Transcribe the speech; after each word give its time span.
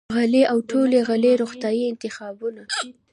سبزۍ 0.13 0.43
او 0.51 0.57
ټولې 0.69 0.99
غلې 1.07 1.31
روغتیايي 1.41 1.83
انتخابونه، 1.91 2.63